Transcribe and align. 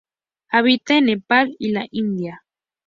Habita 0.49 0.97
en 0.97 1.05
Nepal 1.05 1.55
y 1.59 1.73
la 1.73 1.87
India. 1.91 2.43